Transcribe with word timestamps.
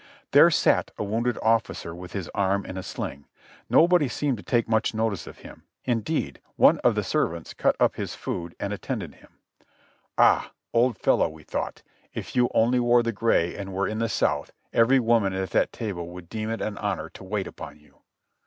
There 0.31 0.49
sat 0.49 0.89
a 0.97 1.03
wounded 1.03 1.37
officer 1.43 1.93
with 1.93 2.13
his 2.13 2.27
arm 2.29 2.65
in 2.65 2.75
a 2.75 2.81
sling; 2.81 3.27
nobody 3.69 4.07
seemed 4.09 4.37
to 4.37 4.43
take 4.43 4.67
much 4.67 4.95
notice 4.95 5.27
of 5.27 5.37
him; 5.41 5.61
indeed, 5.85 6.41
one 6.55 6.79
of 6.79 6.95
the 6.95 7.03
ser 7.03 7.27
vants 7.27 7.53
cut 7.53 7.75
up 7.79 7.97
his 7.97 8.15
food 8.15 8.55
and 8.59 8.73
attended 8.73 9.13
him. 9.13 9.29
"Ah, 10.17 10.53
old 10.73 10.97
fellow," 10.97 11.29
we 11.29 11.43
PRISON 11.43 11.59
LIFE 11.59 11.67
AT 11.67 11.83
FORT 11.83 11.83
WARREN 11.83 12.23
213 12.23 12.23
thought, 12.23 12.31
"if 12.31 12.35
you 12.35 12.49
only 12.59 12.79
wore 12.79 13.03
the 13.03 13.11
gray 13.11 13.55
and 13.55 13.71
were 13.75 13.87
in 13.87 13.99
the 13.99 14.09
South, 14.09 14.51
every 14.73 14.99
woman 14.99 15.33
at 15.33 15.51
that 15.51 15.71
table 15.71 16.07
would 16.09 16.29
deem 16.29 16.49
it 16.49 16.61
an 16.63 16.79
honor 16.79 17.07
to 17.09 17.23
wait 17.23 17.45
upon 17.45 17.77
you." 17.79 18.01